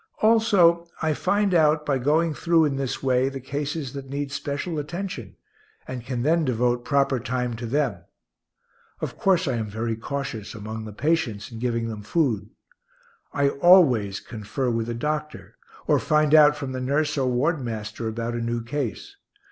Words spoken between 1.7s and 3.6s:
by going through in this way, the